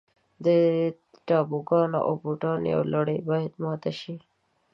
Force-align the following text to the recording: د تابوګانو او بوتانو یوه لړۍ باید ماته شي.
د 0.45 0.47
تابوګانو 1.27 1.99
او 2.07 2.13
بوتانو 2.23 2.65
یوه 2.73 2.85
لړۍ 2.93 3.17
باید 3.29 3.53
ماته 3.63 3.91
شي. 3.99 4.15